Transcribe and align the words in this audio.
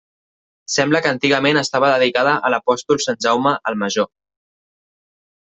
Sembla 0.75 1.01
que 1.05 1.11
antigament 1.15 1.59
estava 1.61 1.91
dedicada 1.91 2.33
a 2.49 2.51
l'apòstol 2.55 3.03
Sant 3.05 3.21
Jaume 3.27 3.55
el 3.73 3.79
Major. 3.85 4.11